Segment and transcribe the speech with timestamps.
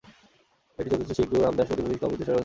[0.79, 2.37] এটি চতুর্থ শিখ গুরু রাম দাস কর্তৃক প্রতিষ্ঠিত অমৃতসর শহরে অবস্থিত।